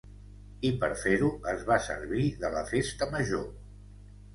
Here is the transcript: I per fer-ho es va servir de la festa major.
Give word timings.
I 0.69 0.71
per 0.83 0.89
fer-ho 1.01 1.29
es 1.53 1.67
va 1.69 1.79
servir 1.91 2.27
de 2.43 2.55
la 2.59 2.67
festa 2.75 3.15
major. 3.17 3.51